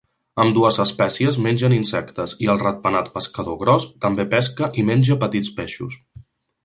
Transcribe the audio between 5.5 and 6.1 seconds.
peixos.